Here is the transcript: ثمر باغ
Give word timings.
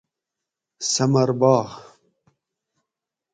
ثمر 0.93 1.29
باغ 1.41 1.69